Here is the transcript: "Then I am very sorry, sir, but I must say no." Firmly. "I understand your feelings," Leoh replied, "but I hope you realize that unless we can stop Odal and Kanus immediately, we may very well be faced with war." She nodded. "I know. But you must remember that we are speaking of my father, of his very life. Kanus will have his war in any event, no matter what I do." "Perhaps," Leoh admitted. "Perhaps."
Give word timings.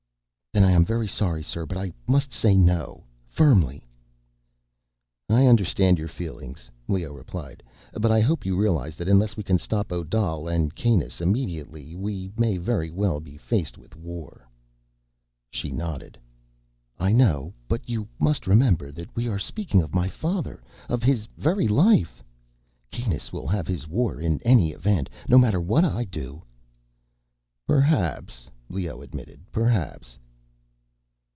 "Then 0.53 0.65
I 0.65 0.71
am 0.71 0.83
very 0.83 1.07
sorry, 1.07 1.43
sir, 1.43 1.65
but 1.65 1.77
I 1.77 1.93
must 2.07 2.33
say 2.33 2.57
no." 2.57 3.05
Firmly. 3.25 3.87
"I 5.29 5.47
understand 5.47 5.97
your 5.97 6.09
feelings," 6.09 6.69
Leoh 6.89 7.13
replied, 7.13 7.63
"but 7.93 8.11
I 8.11 8.19
hope 8.19 8.45
you 8.45 8.57
realize 8.57 8.95
that 8.97 9.07
unless 9.07 9.37
we 9.37 9.43
can 9.43 9.57
stop 9.57 9.93
Odal 9.93 10.49
and 10.49 10.75
Kanus 10.75 11.21
immediately, 11.21 11.95
we 11.95 12.31
may 12.35 12.57
very 12.57 12.91
well 12.91 13.21
be 13.21 13.37
faced 13.37 13.77
with 13.77 13.95
war." 13.95 14.45
She 15.51 15.71
nodded. 15.71 16.17
"I 16.99 17.13
know. 17.13 17.53
But 17.69 17.87
you 17.87 18.09
must 18.19 18.45
remember 18.45 18.91
that 18.91 19.15
we 19.15 19.29
are 19.29 19.39
speaking 19.39 19.81
of 19.81 19.95
my 19.95 20.09
father, 20.09 20.61
of 20.89 21.01
his 21.01 21.29
very 21.37 21.69
life. 21.69 22.21
Kanus 22.91 23.31
will 23.31 23.47
have 23.47 23.67
his 23.67 23.87
war 23.87 24.19
in 24.19 24.41
any 24.41 24.71
event, 24.71 25.09
no 25.29 25.37
matter 25.37 25.61
what 25.61 25.85
I 25.85 26.03
do." 26.03 26.43
"Perhaps," 27.65 28.49
Leoh 28.69 29.01
admitted. 29.01 29.39
"Perhaps." 29.53 30.19